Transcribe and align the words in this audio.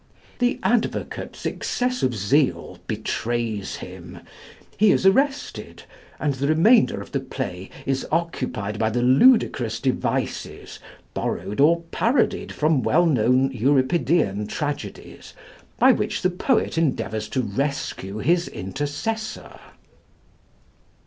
The 0.39 0.59
advocate's 0.63 1.45
excess 1.45 2.01
of 2.01 2.15
zeal 2.15 2.79
betrays 2.87 3.75
him; 3.75 4.21
he 4.75 4.91
is 4.91 5.05
arrested: 5.05 5.83
and 6.19 6.33
the 6.33 6.47
remainder 6.47 6.99
of 6.99 7.11
the 7.11 7.19
play 7.19 7.69
is 7.85 8.07
occupied 8.11 8.79
by 8.79 8.89
the 8.89 9.03
ludicrous 9.03 9.79
devices, 9.79 10.79
borrowed 11.13 11.59
or 11.59 11.81
parodied 11.91 12.51
from 12.51 12.81
well 12.81 13.05
known 13.05 13.51
Euripidean 13.51 14.47
tragedies, 14.47 15.35
by 15.77 15.91
which 15.91 16.23
the 16.23 16.31
poet 16.31 16.79
endeavors 16.79 17.29
to 17.29 17.43
rescue 17.43 18.17
his 18.17 18.47
intercessor. 18.47 19.59